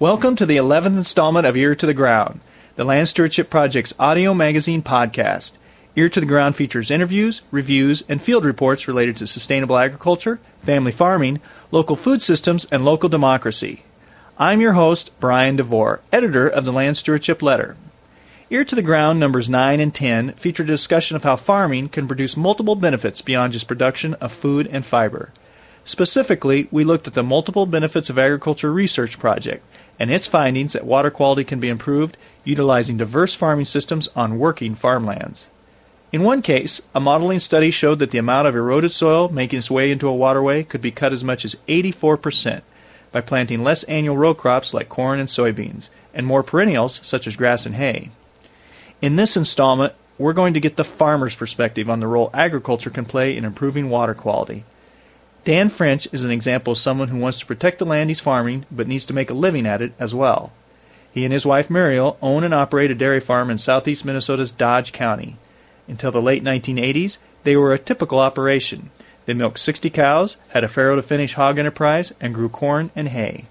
[0.00, 2.40] Welcome to the 11th installment of Ear to the Ground,
[2.74, 5.58] the Land Stewardship Project's audio magazine podcast.
[5.94, 10.90] Ear to the Ground features interviews, reviews, and field reports related to sustainable agriculture, family
[10.90, 11.38] farming,
[11.70, 13.82] local food systems, and local democracy.
[14.38, 17.76] I'm your host, Brian DeVore, editor of the Land Stewardship Letter.
[18.48, 22.06] Ear to the Ground numbers 9 and 10 feature a discussion of how farming can
[22.06, 25.30] produce multiple benefits beyond just production of food and fiber.
[25.84, 29.64] Specifically, we looked at the multiple benefits of agriculture research project
[30.00, 34.74] and its findings that water quality can be improved utilizing diverse farming systems on working
[34.74, 35.48] farmlands.
[36.10, 39.70] In one case, a modeling study showed that the amount of eroded soil making its
[39.70, 42.62] way into a waterway could be cut as much as 84%
[43.12, 47.36] by planting less annual row crops like corn and soybeans, and more perennials such as
[47.36, 48.10] grass and hay.
[49.02, 53.04] In this installment, we're going to get the farmer's perspective on the role agriculture can
[53.04, 54.64] play in improving water quality.
[55.42, 58.66] Dan French is an example of someone who wants to protect the land he's farming
[58.70, 60.52] but needs to make a living at it as well.
[61.10, 64.92] He and his wife Muriel own and operate a dairy farm in southeast Minnesota's Dodge
[64.92, 65.36] County.
[65.88, 68.90] Until the late 1980s, they were a typical operation.
[69.24, 73.08] They milked 60 cows, had a farrow to finish hog enterprise, and grew corn and
[73.08, 73.46] hay.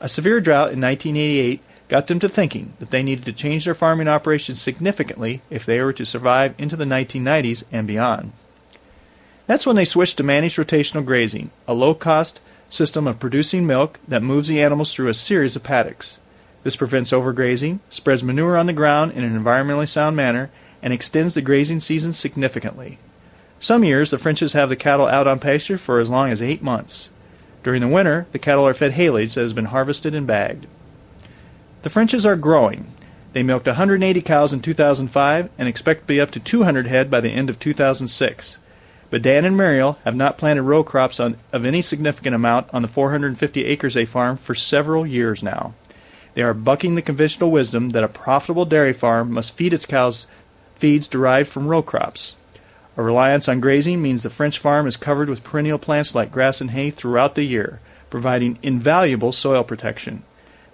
[0.00, 3.74] A severe drought in 1988 got them to thinking that they needed to change their
[3.74, 8.32] farming operations significantly if they were to survive into the 1990s and beyond.
[9.46, 14.00] That's when they switched to managed rotational grazing, a low cost system of producing milk
[14.08, 16.18] that moves the animals through a series of paddocks.
[16.62, 20.50] This prevents overgrazing, spreads manure on the ground in an environmentally sound manner,
[20.82, 22.98] and extends the grazing season significantly.
[23.58, 26.62] Some years, the Frenches have the cattle out on pasture for as long as eight
[26.62, 27.10] months.
[27.62, 30.66] During the winter, the cattle are fed haylage that has been harvested and bagged.
[31.82, 32.86] The Frenches are growing.
[33.34, 37.20] They milked 180 cows in 2005 and expect to be up to 200 head by
[37.20, 38.58] the end of 2006.
[39.14, 42.82] But Dan and Muriel have not planted row crops on, of any significant amount on
[42.82, 45.74] the 450 acres they farm for several years now.
[46.34, 50.26] They are bucking the conventional wisdom that a profitable dairy farm must feed its cows
[50.74, 52.34] feeds derived from row crops.
[52.96, 56.60] A reliance on grazing means the French farm is covered with perennial plants like grass
[56.60, 57.78] and hay throughout the year,
[58.10, 60.24] providing invaluable soil protection.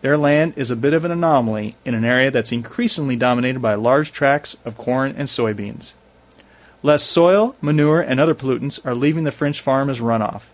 [0.01, 3.75] Their land is a bit of an anomaly in an area that's increasingly dominated by
[3.75, 5.93] large tracts of corn and soybeans.
[6.83, 10.45] Less soil, manure, and other pollutants are leaving the French farm as runoff.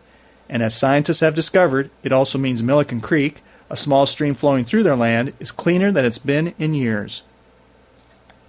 [0.48, 4.82] And as scientists have discovered, it also means Milliken Creek, a small stream flowing through
[4.82, 7.22] their land, is cleaner than it's been in years.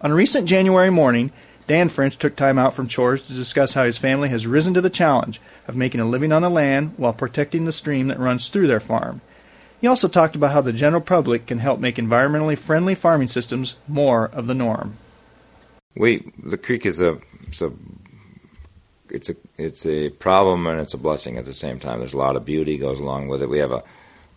[0.02, 1.32] On a recent January morning,
[1.68, 4.82] Dan French took time out from chores to discuss how his family has risen to
[4.82, 8.50] the challenge of making a living on the land while protecting the stream that runs
[8.50, 9.22] through their farm.
[9.82, 13.76] He also talked about how the general public can help make environmentally friendly farming systems
[13.88, 14.98] more of the norm.
[15.98, 17.72] We the creek is a it's a
[19.10, 22.00] it's a it's a problem and it's a blessing at the same time.
[22.00, 23.50] There's a lot of beauty goes along with it.
[23.50, 23.84] We have a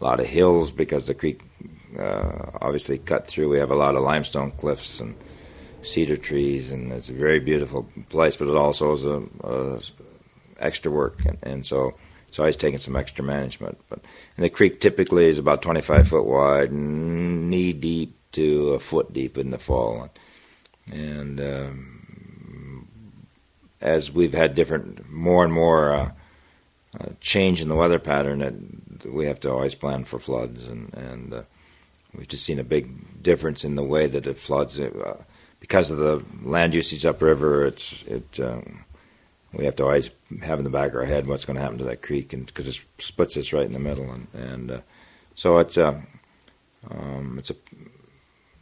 [0.00, 1.40] lot of hills because the creek
[1.98, 3.48] uh, obviously cut through.
[3.48, 5.14] We have a lot of limestone cliffs and
[5.82, 8.36] cedar trees, and it's a very beautiful place.
[8.36, 9.80] But it also is a, a
[10.58, 11.94] extra work, and, and, so
[12.28, 13.78] it's always taking some extra management.
[13.88, 14.00] But
[14.36, 19.36] and the creek typically is about 25 foot wide, knee deep to a foot deep
[19.36, 20.10] in the fall, and
[21.40, 22.88] um,
[23.80, 26.10] as we've had different, more and more uh,
[26.98, 30.92] uh, change in the weather pattern, that we have to always plan for floods, and
[30.94, 31.42] and uh,
[32.14, 35.16] we've just seen a big difference in the way that it floods uh,
[35.60, 37.66] because of the land usage upriver.
[37.66, 38.40] It's it.
[38.40, 38.84] Um,
[39.52, 40.10] we have to always
[40.42, 42.46] have in the back of our head what's going to happen to that creek, and
[42.46, 44.80] because it splits us right in the middle, and, and uh,
[45.34, 46.02] so it's a
[46.90, 47.56] um, it's a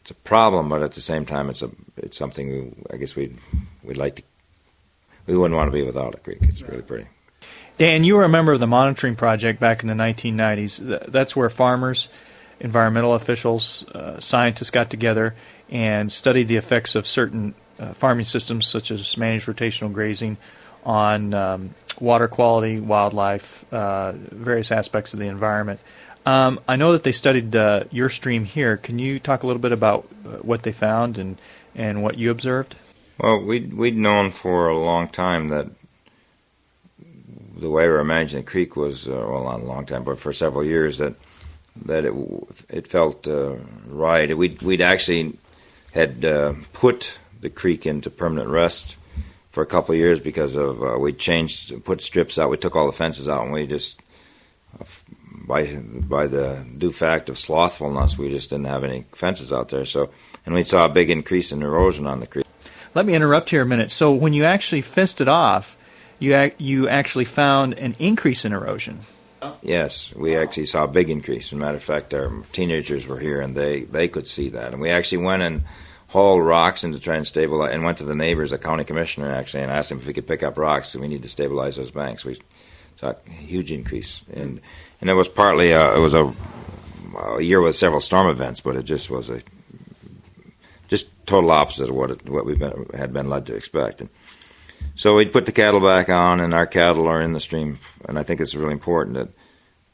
[0.03, 3.17] it's a problem, but at the same time, it's a it's something we, I guess
[3.17, 3.39] we'd
[3.83, 4.23] we'd like to
[5.29, 6.39] we wouldn't want to be without a creek.
[6.41, 7.07] It's really pretty.
[7.77, 11.07] Dan, you were a member of the monitoring project back in the 1990s.
[11.07, 12.09] That's where farmers,
[12.59, 15.37] environmental officials, uh, scientists got together
[15.71, 20.39] and studied the effects of certain uh, farming systems, such as managed rotational grazing,
[20.85, 25.79] on um, water quality, wildlife, uh, various aspects of the environment.
[26.25, 28.77] Um, I know that they studied uh, your stream here.
[28.77, 31.39] Can you talk a little bit about uh, what they found and,
[31.75, 32.77] and what you observed?
[33.19, 35.69] Well, we'd, we'd known for a long time that
[37.57, 40.19] the way we were managing the creek was, uh, well, not a long time, but
[40.19, 41.15] for several years, that
[41.85, 42.15] that it
[42.69, 43.57] it felt uh,
[43.87, 44.37] right.
[44.37, 45.35] We'd, we'd actually
[45.93, 48.99] had uh, put the creek into permanent rest
[49.51, 52.77] for a couple of years because of uh, we changed, put strips out, we took
[52.77, 54.01] all the fences out, and we just
[55.47, 59.85] by by the due fact of slothfulness, we just didn't have any fences out there.
[59.85, 60.11] So,
[60.49, 62.47] and we saw a big increase in erosion on the creek.
[62.95, 63.91] Let me interrupt here a minute.
[63.91, 65.77] So when you actually fenced it off,
[66.19, 69.01] you ac- you actually found an increase in erosion.
[69.61, 71.49] Yes, we actually saw a big increase.
[71.49, 74.73] As a matter of fact, our teenagers were here and they, they could see that.
[74.73, 75.65] And we actually went and
[76.09, 79.31] hauled rocks in to try and stabilize, and went to the neighbors, the county commissioner
[79.31, 80.89] actually, and asked him if we could pick up rocks.
[80.89, 82.25] So we need to stabilize those banks.
[82.25, 82.39] We
[82.97, 84.63] saw a huge increase, and
[85.03, 86.33] and it was partly uh, it was a,
[87.37, 89.43] a year with several storm events, but it just was a
[91.29, 92.57] total opposite of what it, what we
[92.97, 94.01] had been led to expect.
[94.01, 94.11] And
[94.95, 97.79] so we put the cattle back on, and our cattle are in the stream,
[98.09, 99.29] and I think it's really important that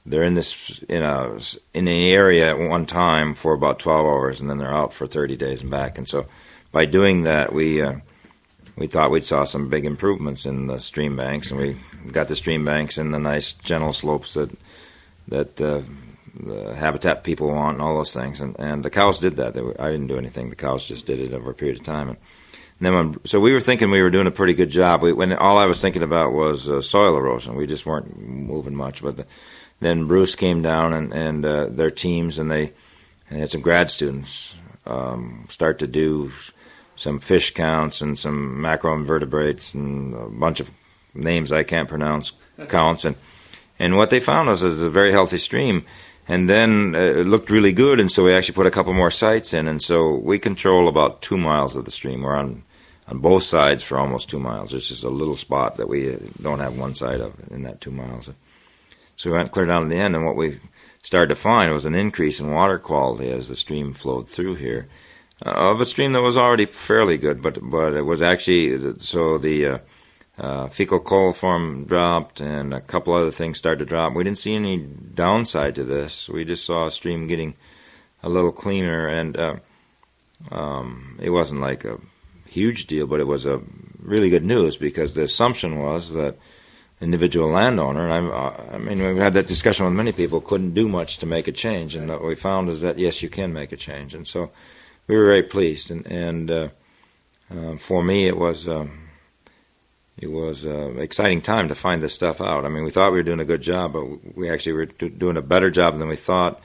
[0.06, 1.34] they're in this in a
[1.72, 5.06] in an area at one time for about 12 hours, and then they're out for
[5.06, 5.98] 30 days and back.
[5.98, 6.26] And so
[6.72, 7.96] by doing that, we uh,
[8.76, 11.76] we thought we saw some big improvements in the stream banks, and we
[12.12, 14.50] got the stream banks in the nice gentle slopes that
[15.28, 15.82] that uh,
[16.34, 18.40] the habitat people want and all those things.
[18.40, 19.54] And, and the cows did that.
[19.54, 20.50] Were, I didn't do anything.
[20.50, 22.08] The cows just did it over a period of time.
[22.08, 22.19] And,
[22.78, 25.02] and then when, so we were thinking we were doing a pretty good job.
[25.02, 27.54] We, when all I was thinking about was uh, soil erosion.
[27.54, 29.02] We just weren't moving much.
[29.02, 29.26] But the,
[29.81, 32.72] then Bruce came down and, and uh, their teams and they
[33.31, 36.31] and had some grad students um, start to do
[36.96, 40.70] some fish counts and some macroinvertebrates and a bunch of
[41.14, 42.32] names I can't pronounce
[42.69, 43.16] counts and
[43.76, 45.84] and what they found was, was a very healthy stream
[46.26, 49.11] and then uh, it looked really good, and so we actually put a couple more
[49.11, 52.23] sites in, and so we control about two miles of the stream.
[52.23, 52.62] We're on
[53.06, 54.71] on both sides for almost two miles.
[54.71, 57.81] There's just a little spot that we uh, don't have one side of in that
[57.81, 58.31] two miles.
[59.17, 60.59] So we went clear down to the end, and what we
[61.03, 64.88] started to find was an increase in water quality as the stream flowed through here,
[65.44, 69.37] uh, of a stream that was already fairly good, but but it was actually so
[69.38, 69.79] the uh,
[70.38, 74.14] uh, fecal coliform dropped and a couple other things started to drop.
[74.14, 76.28] We didn't see any downside to this.
[76.28, 77.54] We just saw a stream getting
[78.22, 79.56] a little cleaner, and uh,
[80.50, 81.98] um, it wasn't like a
[82.48, 83.60] huge deal, but it was a
[84.00, 86.36] really good news because the assumption was that
[87.00, 90.88] individual landowner, and I, I mean, we've had that discussion with many people, couldn't do
[90.88, 93.72] much to make a change, and what we found is that yes, you can make
[93.72, 94.50] a change, and so
[95.06, 96.69] we were very pleased, and, and uh,
[97.54, 98.69] uh, for me, it was.
[98.69, 99.04] Um,
[100.16, 102.64] it was an exciting time to find this stuff out.
[102.64, 105.37] I mean, we thought we were doing a good job, but we actually were doing
[105.37, 106.61] a better job than we thought.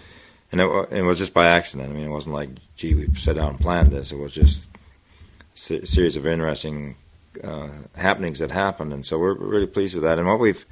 [0.51, 1.89] And it, it was just by accident.
[1.89, 4.11] I mean, it wasn't like, gee, we sat down and planned this.
[4.11, 4.67] It was just
[5.69, 6.95] a series of interesting
[7.43, 8.93] uh, happenings that happened.
[8.93, 10.19] And so we're really pleased with that.
[10.19, 10.65] And what we've,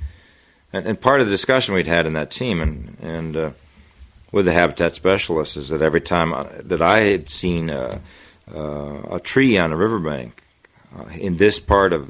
[0.71, 3.49] and, and part of the discussion we'd had in that team and, and uh,
[4.31, 8.01] with the habitat specialists is that every time uh, that I had seen a,
[8.53, 10.43] uh, a tree on a riverbank
[10.97, 12.09] uh, in this part of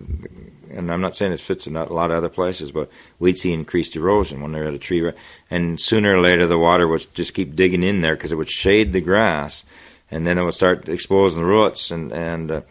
[0.78, 2.90] and I'm not saying this fits in a lot of other places, but
[3.20, 5.12] we'd see increased erosion when they're at a tree.
[5.50, 8.50] And sooner or later, the water would just keep digging in there because it would
[8.50, 9.66] shade the grass,
[10.12, 12.62] and then it would start exposing the roots, and and uh,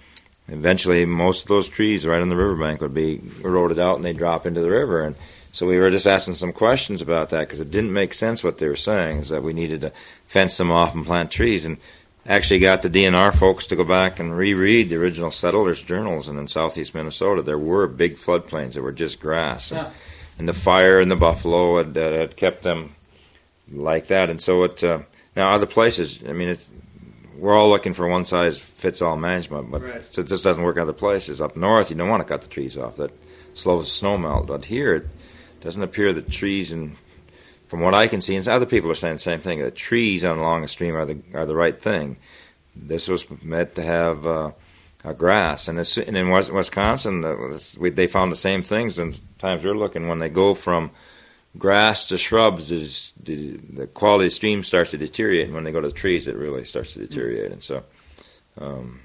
[0.49, 4.17] eventually, most of those trees right on the riverbank would be eroded out, and they'd
[4.17, 5.03] drop into the river.
[5.03, 5.17] And
[5.51, 8.59] so we were just asking some questions about that because it didn't make sense what
[8.59, 9.19] they were saying.
[9.19, 9.93] Is that we needed to
[10.27, 11.79] fence them off and plant trees, and
[12.27, 16.29] actually got the DNR folks to go back and reread the original settlers' journals.
[16.29, 19.93] And in southeast Minnesota, there were big floodplains that were just grass, and, yeah.
[20.39, 22.95] and the fire and the buffalo had, uh, had, kept them
[23.71, 24.31] like that.
[24.31, 25.01] And so it uh,
[25.35, 26.25] now other places.
[26.27, 26.57] I mean,
[27.37, 30.19] we're all looking for one size fits all management, but right.
[30.19, 31.41] it just doesn't work in other places.
[31.41, 32.97] Up north, you don't want to cut the trees off.
[32.97, 33.13] That
[33.55, 34.47] slows snow melt.
[34.47, 35.07] But here, it
[35.61, 36.97] doesn't appear that trees and
[37.69, 40.25] from what I can see, and other people are saying the same thing, that trees
[40.25, 42.17] along a stream are the are the right thing.
[42.75, 44.51] This was meant to have uh,
[45.05, 48.99] a grass, and, and in Wisconsin, the, we, they found the same things.
[48.99, 50.91] And times we're looking when they go from
[51.57, 55.47] grass to shrubs, the, the quality of the stream starts to deteriorate.
[55.47, 57.53] And when they go to the trees, it really starts to deteriorate.
[57.53, 57.85] And so,
[58.59, 59.01] um,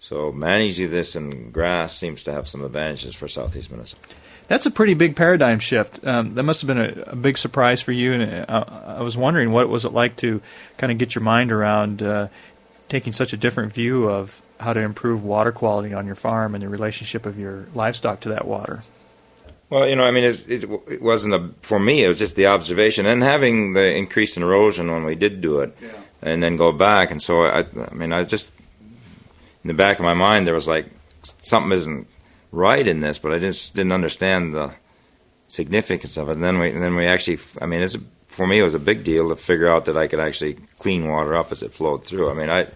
[0.00, 4.02] so managing this in grass seems to have some advantages for southeast Minnesota.
[4.48, 6.04] That's a pretty big paradigm shift.
[6.04, 8.14] Um, that must have been a, a, big surprise for you.
[8.14, 10.42] And I, uh, I, was wondering what was it like to
[10.76, 12.28] kind of get your mind around uh,
[12.88, 16.62] taking such a different view of how to improve water quality on your farm and
[16.62, 18.82] the relationship of your livestock to that water.
[19.68, 22.04] Well, you know, I mean, it, it, it wasn't a for me.
[22.04, 25.60] It was just the observation and having the increase in erosion when we did do
[25.60, 25.90] it, yeah.
[26.22, 27.12] and then go back.
[27.12, 28.52] And so, I, I mean, I just
[29.64, 30.86] in the back of my mind there was like
[31.22, 32.06] something isn't
[32.52, 34.74] right in this, but I just didn't understand the
[35.48, 36.32] significance of it.
[36.32, 37.96] And then we, and then we actually, I mean, it's,
[38.28, 41.08] for me, it was a big deal to figure out that I could actually clean
[41.08, 42.30] water up as it flowed through.
[42.30, 42.66] I mean, I,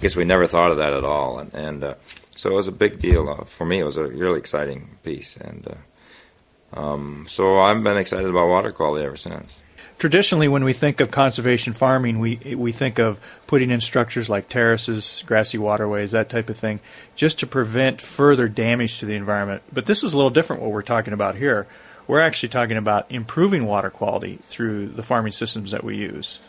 [0.00, 1.94] guess we never thought of that at all, and, and uh,
[2.30, 3.78] so it was a big deal uh, for me.
[3.78, 8.72] It was a really exciting piece, and uh, um, so I've been excited about water
[8.72, 9.62] quality ever since
[9.98, 14.48] traditionally, when we think of conservation farming, we we think of putting in structures like
[14.48, 16.80] terraces, grassy waterways, that type of thing,
[17.14, 19.62] just to prevent further damage to the environment.
[19.72, 20.62] But this is a little different.
[20.62, 21.66] What we're talking about here,
[22.06, 26.40] we're actually talking about improving water quality through the farming systems that we use.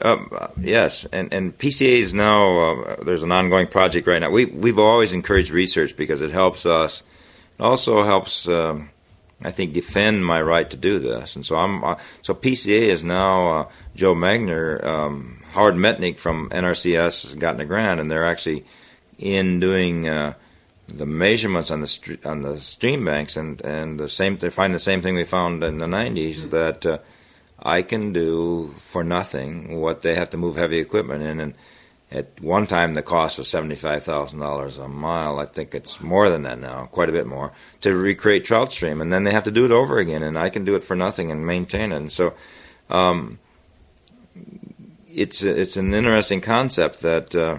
[0.00, 4.30] Um, yes, and and PCA is now uh, there's an ongoing project right now.
[4.30, 7.02] We we've always encouraged research because it helps us.
[7.58, 8.90] It also helps, um,
[9.42, 11.36] I think, defend my right to do this.
[11.36, 16.48] And so I'm uh, so PCA is now uh, Joe Magner, um, Howard Metnick from
[16.50, 18.64] NRCS has gotten a grant, and they're actually
[19.18, 20.34] in doing uh,
[20.88, 24.78] the measurements on the on the stream banks, and and the same they find the
[24.78, 26.98] same thing we found in the 90s that uh,
[27.58, 31.40] I can do for nothing what they have to move heavy equipment in.
[31.40, 31.54] And
[32.10, 35.40] at one time, the cost was $75,000 a mile.
[35.40, 39.00] I think it's more than that now, quite a bit more, to recreate trout stream.
[39.00, 40.94] And then they have to do it over again, and I can do it for
[40.94, 41.96] nothing and maintain it.
[41.96, 42.34] And so
[42.90, 43.40] um,
[45.08, 47.58] it's, it's an interesting concept that uh,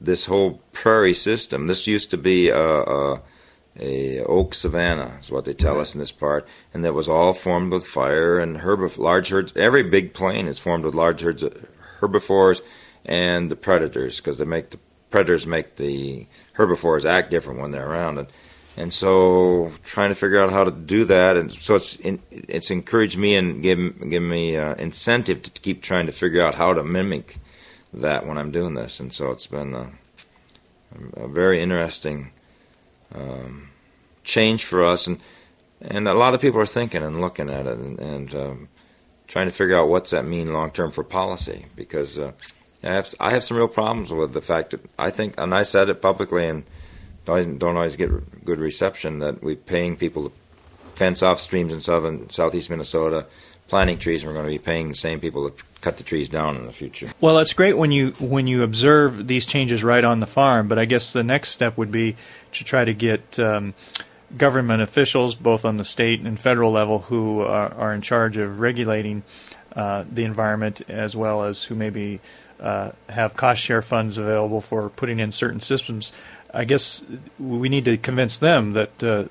[0.00, 3.20] this whole prairie system, this used to be a, a
[3.80, 7.32] a oak savanna is what they tell us in this part, and that was all
[7.32, 8.98] formed with fire and herbivores.
[8.98, 9.52] Large herds.
[9.56, 11.64] Every big plain is formed with large herds of
[12.00, 12.60] herbivores
[13.08, 14.78] and the predators because they make the
[15.10, 18.18] predators make the herbivores act different when they're around.
[18.18, 18.28] And,
[18.76, 22.70] and so trying to figure out how to do that, and so it's in, it's
[22.70, 26.74] encouraged me and given given me uh, incentive to keep trying to figure out how
[26.74, 27.38] to mimic
[27.92, 29.00] that when I'm doing this.
[29.00, 29.90] And so it's been a,
[31.16, 32.30] a very interesting.
[33.12, 33.70] Um,
[34.28, 35.18] change for us, and
[35.80, 38.68] and a lot of people are thinking and looking at it and, and um,
[39.26, 42.32] trying to figure out what's that mean long term for policy because uh,
[42.82, 45.62] I have I have some real problems with the fact that I think and I
[45.62, 46.64] said it publicly and
[47.24, 50.32] don't, always get good reception that we're paying people to
[50.94, 53.26] fence off streams in southern southeast Minnesota,
[53.68, 56.28] planting trees, and we're going to be paying the same people to cut the trees
[56.28, 57.10] down in the future.
[57.20, 60.78] Well, it's great when you when you observe these changes right on the farm, but
[60.78, 62.16] I guess the next step would be
[62.52, 63.74] to try to get um,
[64.36, 68.58] government officials, both on the state and federal level, who are, are in charge of
[68.58, 69.22] regulating
[69.76, 72.20] uh, the environment, as well as who maybe
[72.60, 76.12] uh, have cost share funds available for putting in certain systems.
[76.52, 77.04] I guess
[77.38, 79.24] we need to convince them that uh,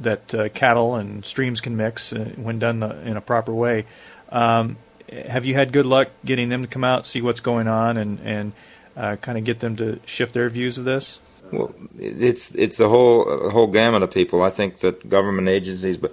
[0.00, 3.86] that uh, cattle and streams can mix uh, when done in a proper way.
[4.30, 4.76] Um,
[5.10, 8.18] have you had good luck getting them to come out, see what's going on, and
[8.24, 8.52] and
[8.96, 11.18] uh, kind of get them to shift their views of this?
[11.52, 14.42] Well, it's it's the whole whole gamut of people.
[14.42, 16.12] I think that government agencies, but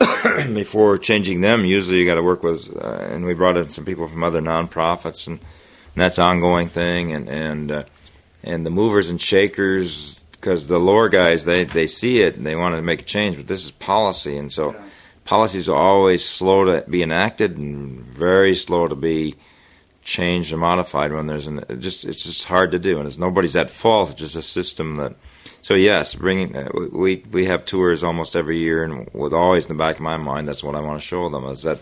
[0.54, 3.84] before changing them, usually you got to work with, uh, and we brought in some
[3.84, 7.84] people from other nonprofits, and, and that's an ongoing thing, and and uh,
[8.42, 12.56] and the movers and shakers, because the lower guys they they see it and they
[12.56, 14.80] want to make a change, but this is policy, and so yeah.
[15.24, 19.34] policies are always slow to be enacted and very slow to be
[20.02, 23.18] changed or modified when there's an it just it's just hard to do and it's
[23.18, 25.14] nobody's at fault it's just a system that
[25.62, 29.76] so yes bringing uh, we we have tours almost every year and with always in
[29.76, 31.80] the back of my mind that's what I want to show them is that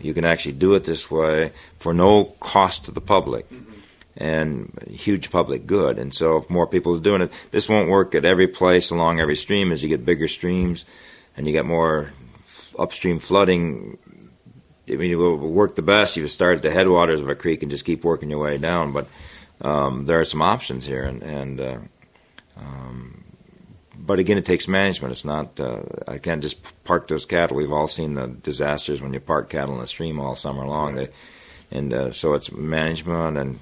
[0.00, 3.46] you can actually do it this way for no cost to the public
[4.16, 5.98] and huge public good.
[5.98, 9.20] And so if more people are doing it this won't work at every place along
[9.20, 9.72] every stream.
[9.72, 10.84] As you get bigger streams
[11.36, 12.12] and you get more
[12.78, 13.98] upstream flooding
[14.90, 16.16] I mean, it will work the best.
[16.16, 18.58] If you start at the headwaters of a creek and just keep working your way
[18.58, 18.92] down.
[18.92, 19.06] But
[19.60, 21.78] um, there are some options here, and, and uh,
[22.62, 23.24] um,
[23.96, 25.12] but again, it takes management.
[25.12, 27.56] It's not uh, I can't just park those cattle.
[27.56, 30.94] We've all seen the disasters when you park cattle in a stream all summer long.
[30.94, 31.08] They,
[31.70, 33.60] and uh, so it's management and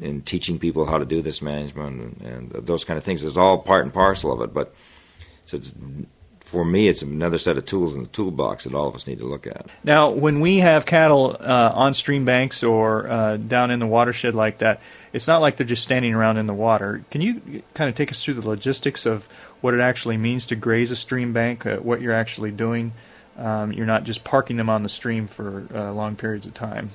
[0.00, 3.22] in teaching people how to do this management and, and, those kind of things.
[3.22, 4.74] It's all part and parcel of it, but
[5.46, 5.74] so it's
[6.54, 9.18] for me, it's another set of tools in the toolbox that all of us need
[9.18, 9.66] to look at.
[9.82, 14.36] Now, when we have cattle uh, on stream banks or uh, down in the watershed
[14.36, 14.80] like that,
[15.12, 17.04] it's not like they're just standing around in the water.
[17.10, 19.26] Can you kind of take us through the logistics of
[19.62, 22.92] what it actually means to graze a stream bank, uh, what you're actually doing?
[23.36, 26.90] Um, you're not just parking them on the stream for uh, long periods of time.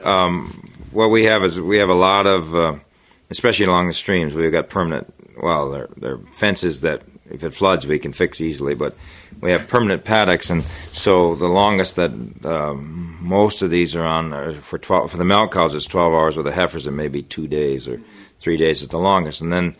[0.00, 0.62] Um,
[0.92, 2.76] what we have is we have a lot of, uh,
[3.30, 5.12] especially along the streams, we've got permanent,
[5.42, 8.74] well, they're, they're fences that if it floods, we can fix easily.
[8.74, 8.96] But
[9.40, 12.10] we have permanent paddocks, and so the longest that
[12.44, 16.12] um, most of these are on are for twelve for the milk cows it's twelve
[16.12, 16.36] hours.
[16.36, 18.00] With the heifers, it may be two days or
[18.38, 19.40] three days at the longest.
[19.40, 19.76] And then,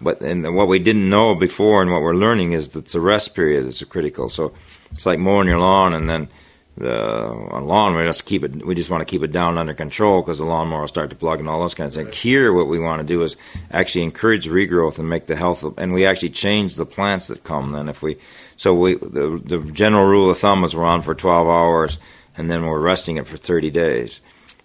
[0.00, 3.34] but and what we didn't know before, and what we're learning is that the rest
[3.34, 4.28] period is critical.
[4.28, 4.52] So
[4.90, 6.28] it's like mowing your lawn, and then
[6.76, 7.28] the
[7.62, 10.38] lawn we just keep it we just want to keep it down under control because
[10.38, 12.18] the lawnmower will start to plug and all those kinds of things.
[12.18, 13.36] Here, what we want to do is
[13.70, 17.44] actually encourage regrowth and make the health of, and we actually change the plants that
[17.44, 17.70] come.
[17.72, 18.16] Then, if we
[18.56, 21.98] so we the the general rule of thumb is we're on for 12 hours
[22.36, 24.20] and then we're resting it for 30 days.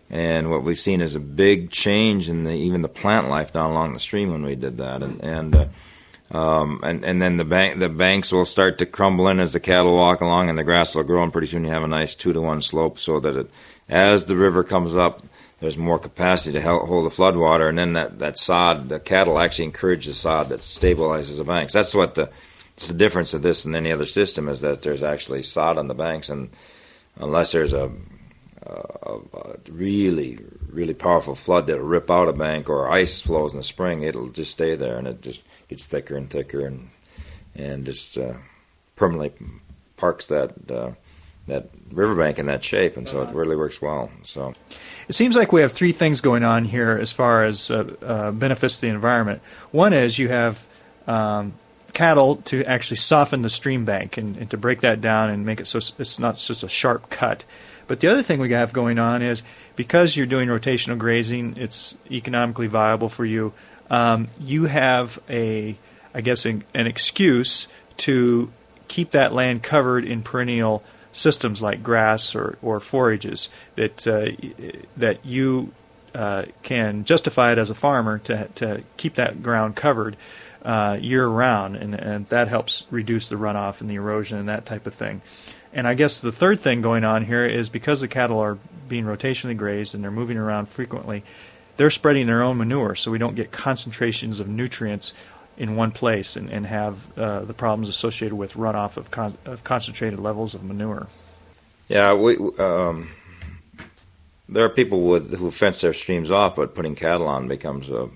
[0.09, 3.69] And what we've seen is a big change in the even the plant life down
[3.69, 5.65] along the stream when we did that, and and uh,
[6.31, 9.59] Um, and and then the bank the banks will start to crumble in as the
[9.59, 12.13] cattle walk along, and the grass will grow, and pretty soon you have a nice
[12.13, 13.49] two to one slope, so that it,
[13.87, 15.23] as the river comes up,
[15.59, 19.39] there's more capacity to hold the flood water, and then that, that sod, the cattle
[19.39, 21.73] actually encourage the sod that stabilizes the banks.
[21.73, 22.29] That's what the
[22.75, 25.87] it's the difference of this and any other system is that there's actually sod on
[25.87, 26.49] the banks, and
[27.17, 27.91] unless there's a,
[28.69, 33.57] a, a really really powerful flood that'll rip out a bank or ice flows in
[33.57, 36.89] the spring, it'll just stay there and it just gets thicker and thicker and
[37.55, 38.33] and just uh,
[38.95, 39.33] permanently
[39.97, 40.91] parks that uh,
[41.47, 44.11] that riverbank in that shape, and so it really works well.
[44.23, 44.53] So
[45.07, 48.31] it seems like we have three things going on here as far as uh, uh
[48.31, 49.41] benefits to the environment.
[49.71, 50.65] One is you have
[51.07, 51.53] um,
[51.93, 55.59] cattle to actually soften the stream bank and, and, to break that down and make
[55.59, 57.43] it so it's not just a sharp cut.
[57.89, 59.41] But the other thing we have going on is
[59.75, 63.51] because you're doing rotational grazing, it's economically viable for you.
[63.89, 65.75] Um, you have a,
[66.13, 67.67] I guess, an, an excuse
[67.97, 68.51] to
[68.87, 74.29] keep that land covered in perennial systems like grass or, or forages that uh,
[74.95, 75.73] that you
[76.13, 80.15] uh, can justify it as a farmer to to keep that ground covered
[80.61, 84.67] uh, year round, and, and that helps reduce the runoff and the erosion and that
[84.67, 85.21] type of thing.
[85.73, 88.57] And I guess the third thing going on here is because the cattle are
[88.87, 91.23] being rotationally grazed and they're moving around frequently,
[91.77, 95.13] they're spreading their own manure, so we don't get concentrations of nutrients
[95.57, 99.63] in one place and, and have uh, the problems associated with runoff of, con- of,
[99.63, 101.07] concentrated levels of manure.
[101.87, 103.11] Yeah, we um,
[104.47, 108.09] there are people with, who fence their streams off, but putting cattle on becomes a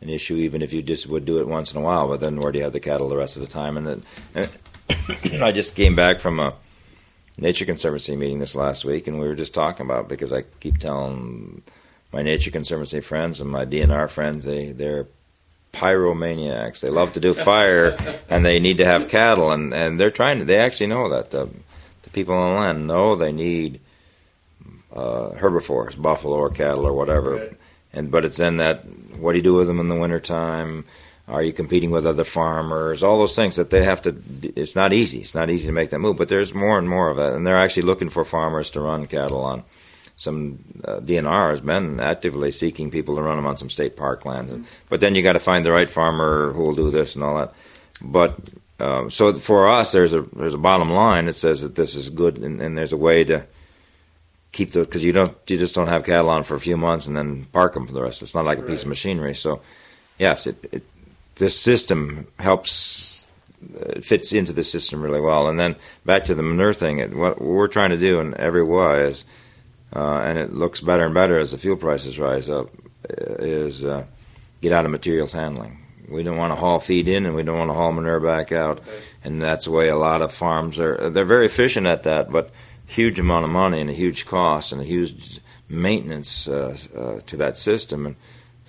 [0.00, 2.08] an issue, even if you just would do it once in a while.
[2.08, 3.76] But then where do you have the cattle the rest of the time?
[3.76, 4.02] And then
[4.34, 4.50] and
[5.42, 6.54] I just came back from a
[7.42, 10.78] Nature Conservancy meeting this last week, and we were just talking about because I keep
[10.78, 11.62] telling
[12.12, 15.06] my Nature Conservancy friends and my DNR friends they they're
[15.72, 16.80] pyromaniacs.
[16.80, 17.96] They love to do fire,
[18.30, 20.44] and they need to have cattle, and and they're trying to.
[20.44, 21.48] They actually know that the
[22.04, 23.80] the people on the land know they need
[24.94, 27.36] uh, herbivores, buffalo or cattle or whatever.
[27.36, 27.52] Right.
[27.92, 28.84] And but it's in that
[29.18, 30.84] what do you do with them in the wintertime?
[31.32, 33.02] Are you competing with other farmers?
[33.02, 34.14] All those things that they have to.
[34.54, 35.20] It's not easy.
[35.20, 36.18] It's not easy to make that move.
[36.18, 39.06] But there's more and more of it, and they're actually looking for farmers to run
[39.06, 39.64] cattle on.
[40.16, 44.26] Some uh, DNR has been actively seeking people to run them on some state park
[44.26, 44.52] lands.
[44.52, 44.64] Mm-hmm.
[44.90, 47.38] But then you got to find the right farmer who will do this and all
[47.38, 47.54] that.
[48.04, 51.94] But uh, so for us, there's a there's a bottom line that says that this
[51.94, 53.46] is good, and, and there's a way to
[54.52, 57.06] keep the because you don't you just don't have cattle on for a few months
[57.06, 58.20] and then park them for the rest.
[58.20, 59.34] It's not like a piece of machinery.
[59.34, 59.62] So
[60.18, 60.82] yes, it, it
[61.36, 63.30] this system helps
[63.62, 65.48] uh, it fits into the system really well.
[65.48, 68.64] And then back to the manure thing, it, what we're trying to do in every
[68.64, 69.24] way is,
[69.94, 72.70] uh, and it looks better and better as the fuel prices rise up,
[73.08, 74.04] uh, is uh,
[74.60, 75.78] get out of materials handling.
[76.08, 78.52] We don't want to haul feed in, and we don't want to haul manure back
[78.52, 78.90] out, okay.
[79.24, 81.08] and that's the way a lot of farms are.
[81.08, 82.50] They're very efficient at that, but
[82.86, 87.36] huge amount of money and a huge cost and a huge maintenance uh, uh, to
[87.38, 88.06] that system.
[88.06, 88.16] And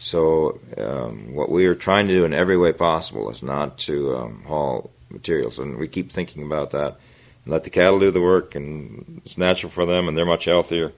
[0.04, 4.18] so, um, what we are trying to do in every way possible is not to
[4.18, 6.98] um, haul materials, and we keep thinking about that.
[7.46, 10.92] Let the cattle do the work, and it's natural for them, and they're much healthier,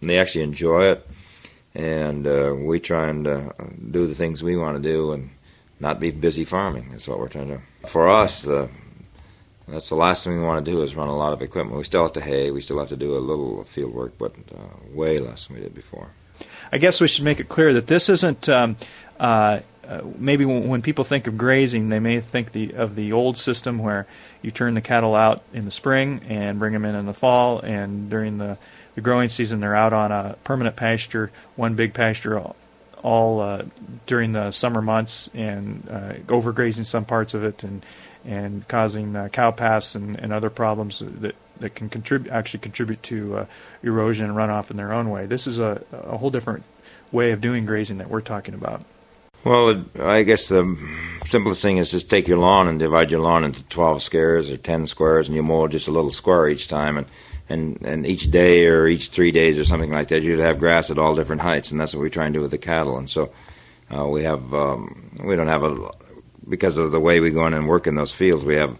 [0.00, 1.08] and they actually enjoy it.
[1.76, 3.52] And uh, we try and uh,
[3.88, 5.30] do the things we want to do, and
[5.78, 6.88] not be busy farming.
[6.90, 7.62] That's what we're trying to do.
[7.86, 8.68] For us, the
[9.68, 11.78] that's the last thing we want to do is run a lot of equipment.
[11.78, 14.34] We still have to hay, we still have to do a little field work, but
[14.52, 16.10] uh, way less than we did before.
[16.72, 18.48] I guess we should make it clear that this isn't.
[18.48, 18.76] Um,
[19.18, 23.36] uh, uh, maybe when, people think of grazing, they may think the, of the old
[23.36, 24.06] system where
[24.40, 27.58] you turn the cattle out in the spring and bring them in in the fall,
[27.58, 28.56] and during the,
[28.94, 32.54] the growing season, they're out on a permanent pasture, one big pasture all,
[33.02, 33.64] all uh,
[34.06, 37.84] during the summer months, and uh, overgrazing some parts of it, and
[38.24, 43.02] and causing uh, cow paths and, and other problems that that can contribute actually contribute
[43.04, 43.46] to uh,
[43.82, 45.26] erosion and runoff in their own way.
[45.26, 46.64] This is a, a whole different
[47.12, 48.82] way of doing grazing that we're talking about.
[49.42, 50.76] Well, I guess the
[51.24, 54.58] simplest thing is just take your lawn and divide your lawn into 12 squares or
[54.58, 56.98] 10 squares, and you mow just a little square each time.
[56.98, 57.06] And,
[57.48, 60.90] and, and each day or each three days or something like that, you'd have grass
[60.90, 62.98] at all different heights, and that's what we try and do with the cattle.
[62.98, 63.32] And so
[63.96, 65.90] uh, we have um, we don't have a
[66.48, 68.78] because of the way we go in and work in those fields, we have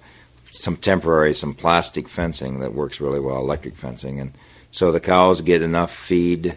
[0.60, 4.32] some temporary, some plastic fencing that works really well, electric fencing, and
[4.70, 6.56] so the cows get enough feed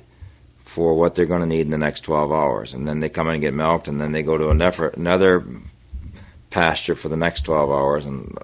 [0.59, 3.27] for what they're going to need in the next 12 hours, and then they come
[3.27, 5.45] in and get milked, and then they go to another
[6.49, 8.37] pasture for the next 12 hours, and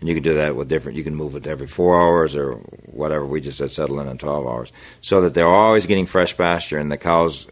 [0.00, 0.98] and you can do that with different.
[0.98, 2.56] You can move it every four hours or
[2.92, 3.24] whatever.
[3.24, 6.78] We just said settle in in 12 hours, so that they're always getting fresh pasture,
[6.78, 7.46] and the cows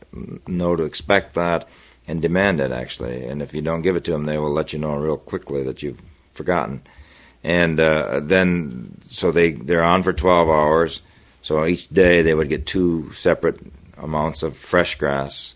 [0.46, 1.66] know to expect that
[2.06, 3.24] and demand it actually.
[3.24, 5.62] And if you don't give it to them, they will let you know real quickly
[5.62, 6.82] that you've forgotten.
[7.44, 11.02] And uh, then so they they're on for 12 hours.
[11.42, 13.60] So each day they would get two separate
[13.98, 15.54] amounts of fresh grass,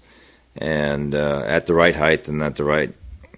[0.57, 2.93] and uh, at the right height and at the right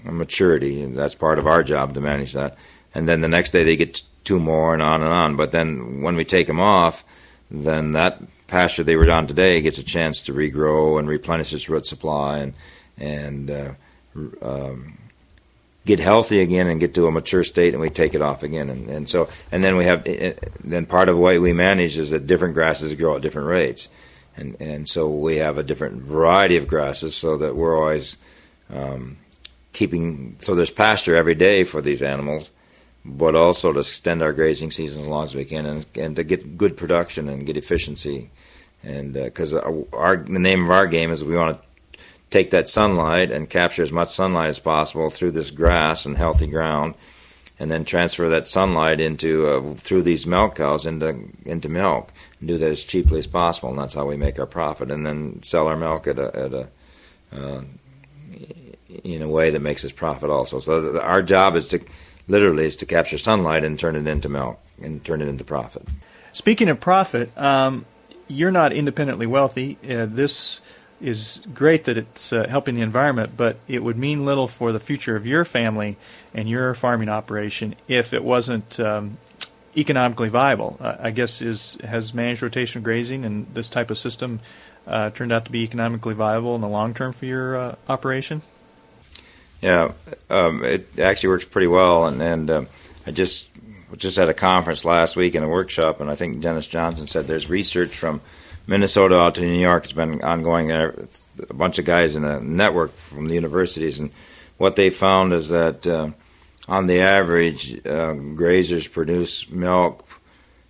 [0.04, 0.84] maturity.
[0.86, 2.56] That's part of our job to manage that.
[2.94, 5.36] And then the next day they get two more, and on and on.
[5.36, 7.04] But then when we take them off,
[7.50, 11.68] then that pasture they were on today gets a chance to regrow and replenish its
[11.68, 12.54] root supply and
[12.96, 13.72] and uh,
[14.42, 14.98] um,
[15.88, 18.68] get healthy again and get to a mature state, and we take it off again.
[18.68, 20.04] And, and so, and then we have,
[20.62, 23.88] then part of way we manage is that different grasses grow at different rates,
[24.36, 28.18] and and so we have a different variety of grasses, so that we're always
[28.68, 29.16] um,
[29.72, 30.36] keeping.
[30.38, 32.52] So there's pasture every day for these animals,
[33.04, 36.22] but also to extend our grazing season as long as we can, and, and to
[36.22, 38.30] get good production and get efficiency.
[38.84, 41.67] And because uh, our the name of our game is we want to
[42.30, 46.46] take that sunlight and capture as much sunlight as possible through this grass and healthy
[46.46, 46.94] ground,
[47.58, 52.48] and then transfer that sunlight into uh, through these milk cows into into milk and
[52.48, 54.90] do that as cheaply as possible, and that's how we make our profit.
[54.90, 56.68] And then sell our milk at a, at a
[57.32, 57.62] uh,
[59.04, 60.58] in a way that makes us profit also.
[60.60, 61.80] So our job is to
[62.26, 65.82] literally is to capture sunlight and turn it into milk and turn it into profit.
[66.32, 67.86] Speaking of profit, um,
[68.28, 69.78] you're not independently wealthy.
[69.82, 70.60] Uh, this
[71.00, 74.80] is great that it's uh, helping the environment, but it would mean little for the
[74.80, 75.96] future of your family
[76.34, 79.16] and your farming operation if it wasn't um,
[79.76, 80.76] economically viable.
[80.80, 84.40] Uh, I guess is has managed rotation grazing and this type of system
[84.86, 88.42] uh, turned out to be economically viable in the long term for your uh, operation?
[89.60, 89.92] Yeah,
[90.30, 92.66] um, it actually works pretty well, and, and um,
[93.06, 93.50] I just
[93.96, 97.26] just at a conference last week in a workshop, and I think Dennis Johnson said
[97.26, 98.20] there's research from
[98.68, 99.84] Minnesota out to New York.
[99.84, 100.70] It's been ongoing.
[100.70, 100.92] A
[101.54, 104.10] bunch of guys in a network from the universities, and
[104.58, 106.10] what they found is that uh,
[106.68, 110.04] on the average, uh, grazers produce milk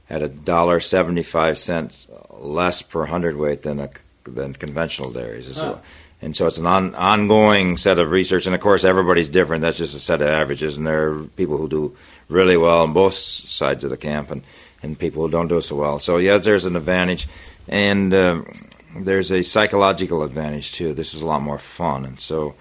[0.09, 3.91] at a dollar seventy-five cents less per hundredweight than a,
[4.25, 5.59] than conventional dairies.
[5.59, 5.79] Huh.
[6.21, 9.63] And so it's an on, ongoing set of research, and of course everybody's different.
[9.63, 11.97] That's just a set of averages, and there are people who do
[12.29, 14.43] really well on both sides of the camp, and,
[14.83, 15.99] and people who don't do so well.
[15.99, 17.29] So yeah, there's an advantage,
[17.69, 18.43] and uh,
[18.97, 20.95] there's a psychological advantage too.
[20.95, 22.55] This is a lot more fun, and so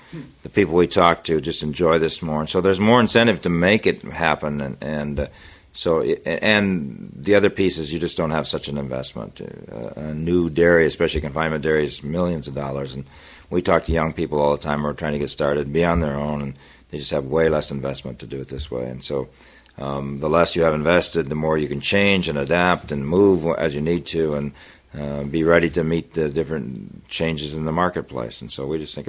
[0.44, 3.50] the people we talk to just enjoy this more, and so there's more incentive to
[3.50, 5.28] make it happen, and, and uh,
[5.74, 9.40] so, and the other piece is you just don't have such an investment.
[9.42, 13.06] Uh, a new dairy, especially confinement dairy, is millions of dollars, and
[13.50, 15.86] we talk to young people all the time who are trying to get started, be
[15.86, 16.54] on their own, and
[16.90, 18.90] they just have way less investment to do it this way.
[18.90, 19.30] And so,
[19.78, 23.46] um, the less you have invested, the more you can change and adapt and move
[23.46, 24.54] as you need to, and
[24.98, 28.42] uh, be ready to meet the different changes in the marketplace.
[28.42, 29.08] And so, we just think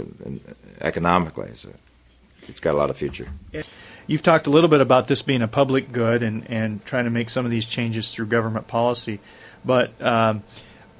[0.80, 1.72] economically, it's, a,
[2.48, 3.28] it's got a lot of future.
[4.06, 7.10] You've talked a little bit about this being a public good and, and trying to
[7.10, 9.20] make some of these changes through government policy,
[9.64, 10.42] but um,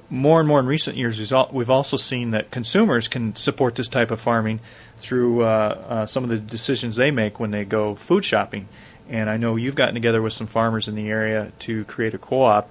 [0.09, 1.19] more and more in recent years,
[1.51, 4.59] we've also seen that consumers can support this type of farming
[4.97, 5.45] through uh,
[5.87, 8.67] uh, some of the decisions they make when they go food shopping.
[9.07, 12.17] And I know you've gotten together with some farmers in the area to create a
[12.17, 12.69] co op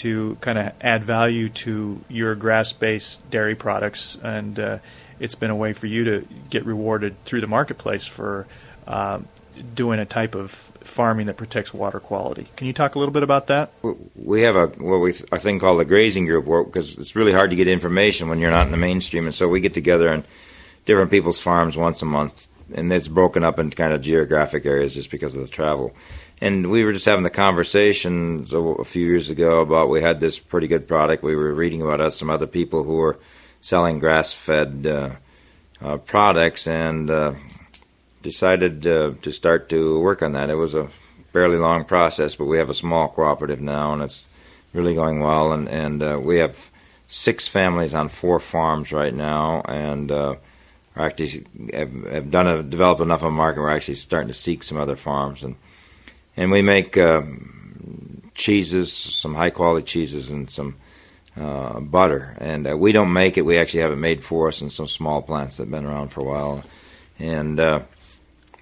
[0.00, 4.16] to kind of add value to your grass based dairy products.
[4.22, 4.78] And uh,
[5.18, 8.46] it's been a way for you to get rewarded through the marketplace for
[8.86, 9.20] uh,
[9.74, 12.48] doing a type of farming that protects water quality.
[12.56, 13.72] Can you talk a little bit about that?
[14.16, 17.50] We have a what we a thing called the grazing group because it's really hard
[17.50, 20.24] to get information when you're not in the mainstream, and so we get together in
[20.86, 24.94] different people's farms once a month, and it's broken up in kind of geographic areas
[24.94, 25.94] just because of the travel.
[26.40, 30.38] And we were just having the conversation a few years ago about we had this
[30.38, 31.22] pretty good product.
[31.22, 33.18] We were reading about some other people who were
[33.60, 35.10] selling grass-fed uh,
[35.82, 37.34] uh, products, and uh,
[38.22, 40.50] decided uh, to start to work on that.
[40.50, 40.88] It was a
[41.32, 44.26] fairly long process, but we have a small cooperative now, and it's
[44.72, 45.52] really going well.
[45.52, 46.70] And and uh, we have
[47.06, 50.36] six families on four farms right now, and uh,
[50.96, 53.60] actually have, have done a developed enough of a market.
[53.60, 55.56] We're actually starting to seek some other farms, and
[56.36, 60.76] and we make um, cheeses, some high quality cheeses, and some.
[61.36, 63.42] Uh, butter, and uh, we don't make it.
[63.42, 66.20] We actually have it made for us in some small plants that've been around for
[66.20, 66.64] a while,
[67.20, 67.80] and uh,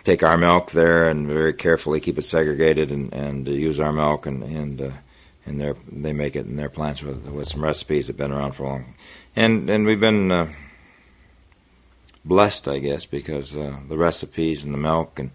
[0.04, 4.26] take our milk there and very carefully keep it segregated and, and use our milk
[4.26, 4.90] and and uh,
[5.44, 8.52] and their they make it in their plants with, with some recipes that've been around
[8.52, 8.94] for a long,
[9.34, 10.48] and and we've been uh,
[12.24, 15.30] blessed, I guess, because uh, the recipes and the milk and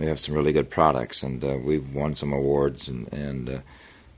[0.00, 3.50] we have some really good products and uh, we've won some awards and and.
[3.50, 3.60] Uh,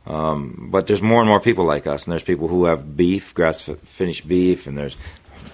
[0.04, 3.34] um, but there's more and more people like us, and there's people who have beef,
[3.34, 4.96] grass finished beef, and there's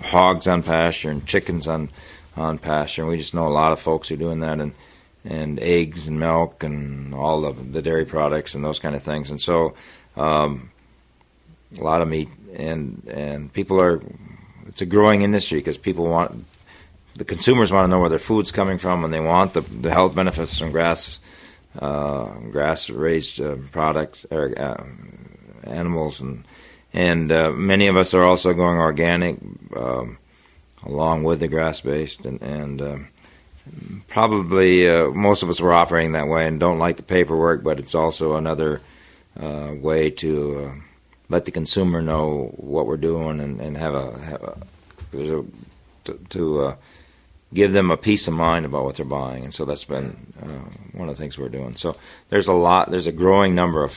[0.04, 1.90] hogs on pasture and chickens on
[2.34, 3.02] on pasture.
[3.02, 4.72] And we just know a lot of folks who are doing that, and
[5.24, 9.30] and eggs and milk and all of the dairy products and those kind of things.
[9.30, 9.74] And so,
[10.16, 10.70] um,
[11.78, 14.00] a lot of meat, and and people are.
[14.66, 16.44] It's a growing industry because people want
[17.14, 19.90] the consumers want to know where their food's coming from, and they want the, the
[19.90, 21.20] health benefits from grass
[21.78, 24.84] uh, grass raised uh, products or uh,
[25.64, 26.44] animals, and
[26.92, 29.36] and uh, many of us are also going organic
[29.76, 30.18] um,
[30.84, 32.96] along with the grass based, and and uh,
[34.08, 37.78] probably uh, most of us were operating that way and don't like the paperwork, but
[37.78, 38.80] it's also another
[39.36, 40.82] way to
[41.28, 44.58] let the consumer know what we're doing and, and have a, have a
[45.12, 45.44] a
[46.04, 46.76] to, to
[47.52, 50.70] give them a peace of mind about what they're buying, and so that's been uh,
[50.92, 51.74] one of the things we're doing.
[51.74, 51.94] So
[52.28, 53.92] there's a lot, there's a growing number of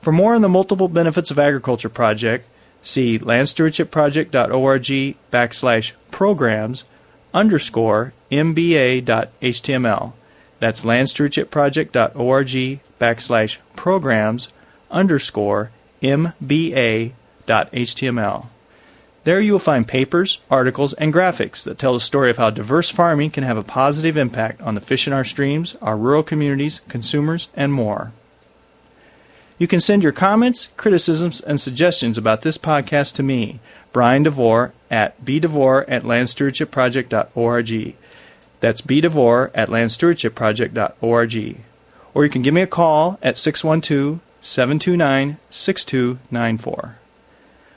[0.00, 2.48] For more on the multiple benefits of agriculture project,
[2.82, 6.84] see landstewardshipproject.org backslash programs
[7.32, 10.12] underscore mba.html.
[10.58, 14.48] That's landstewardshipproject.org backslash programs
[14.90, 15.70] underscore
[16.02, 17.12] mba
[17.46, 18.46] HTML.
[19.24, 22.90] There you will find papers, articles, and graphics that tell the story of how diverse
[22.90, 26.80] farming can have a positive impact on the fish in our streams, our rural communities,
[26.88, 28.12] consumers, and more.
[29.58, 33.60] You can send your comments, criticisms, and suggestions about this podcast to me,
[33.92, 37.94] Brian DeVore, at bdevore at landstewardshipproject.org.
[38.58, 41.56] That's bdevore at landstewardshipproject.org.
[42.14, 46.96] Or you can give me a call at 612 729 6294.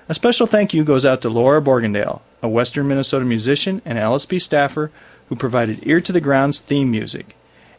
[0.08, 4.40] A special thank you goes out to Laura Borgendale, a Western Minnesota musician and LSP
[4.40, 4.92] staffer
[5.30, 7.36] who provided Ear to the Ground's theme music.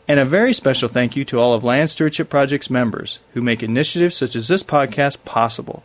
[0.08, 3.62] And a very special thank you to all of Land Stewardship Project's members who make
[3.62, 5.84] initiatives such as this podcast possible.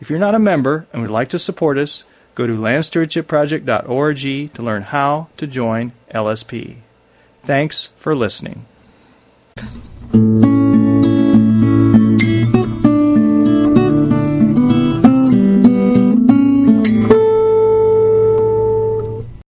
[0.00, 2.04] If you're not a member and would like to support us,
[2.36, 6.76] go to landstewardshipproject.org to learn how to join LSP.
[7.44, 8.64] Thanks for listening.